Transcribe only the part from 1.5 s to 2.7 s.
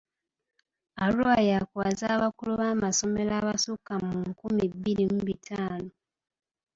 kwaza abakulu